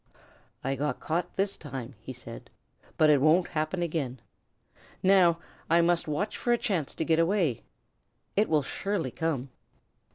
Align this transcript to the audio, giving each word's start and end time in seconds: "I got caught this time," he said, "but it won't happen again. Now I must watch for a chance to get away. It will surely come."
"I 0.63 0.73
got 0.73 0.99
caught 0.99 1.35
this 1.35 1.59
time," 1.59 1.93
he 2.01 2.11
said, 2.11 2.49
"but 2.97 3.11
it 3.11 3.21
won't 3.21 3.49
happen 3.49 3.83
again. 3.83 4.19
Now 5.03 5.37
I 5.69 5.81
must 5.81 6.07
watch 6.07 6.37
for 6.37 6.51
a 6.51 6.57
chance 6.57 6.95
to 6.95 7.05
get 7.05 7.19
away. 7.19 7.61
It 8.35 8.49
will 8.49 8.63
surely 8.63 9.11
come." 9.11 9.51